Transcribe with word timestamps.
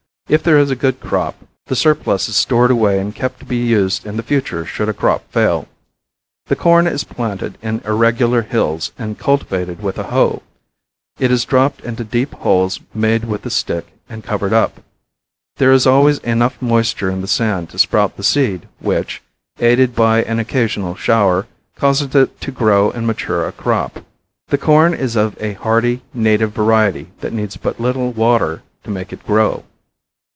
If 0.31 0.43
there 0.43 0.57
is 0.57 0.71
a 0.71 0.77
good 0.77 1.01
crop 1.01 1.35
the 1.65 1.75
surplus 1.75 2.29
is 2.29 2.37
stored 2.37 2.71
away 2.71 2.99
and 2.99 3.13
kept 3.13 3.39
to 3.39 3.45
be 3.45 3.57
used 3.65 4.05
in 4.05 4.15
the 4.15 4.23
future 4.23 4.65
should 4.65 4.87
a 4.87 4.93
crop 4.93 5.29
fail. 5.29 5.67
The 6.45 6.55
corn 6.55 6.87
is 6.87 7.03
planted 7.03 7.57
in 7.61 7.81
irregular 7.83 8.43
hills 8.43 8.93
and 8.97 9.19
cultivated 9.19 9.83
with 9.83 9.97
a 9.97 10.03
hoe. 10.03 10.41
It 11.19 11.31
is 11.31 11.43
dropped 11.43 11.81
into 11.81 12.05
deep 12.05 12.33
holes 12.33 12.79
made 12.93 13.25
with 13.25 13.45
a 13.45 13.49
stick 13.49 13.87
and 14.07 14.23
covered 14.23 14.53
up. 14.53 14.79
There 15.57 15.73
is 15.73 15.85
always 15.85 16.19
enough 16.19 16.61
moisture 16.61 17.09
in 17.09 17.19
the 17.19 17.27
sand 17.27 17.69
to 17.71 17.77
sprout 17.77 18.15
the 18.15 18.23
seed 18.23 18.69
which, 18.79 19.21
aided 19.59 19.93
by 19.93 20.23
an 20.23 20.39
occasional 20.39 20.95
shower, 20.95 21.45
causes 21.75 22.15
it 22.15 22.39
to 22.39 22.51
grow 22.53 22.89
and 22.89 23.05
mature 23.05 23.45
a 23.45 23.51
crop. 23.51 23.99
The 24.47 24.57
corn 24.57 24.93
is 24.93 25.17
of 25.17 25.35
a 25.43 25.53
hardy, 25.55 26.03
native 26.13 26.53
variety 26.53 27.11
that 27.19 27.33
needs 27.33 27.57
but 27.57 27.81
little 27.81 28.13
water 28.13 28.61
to 28.85 28.89
make 28.89 29.11
it 29.11 29.25
grow. 29.25 29.65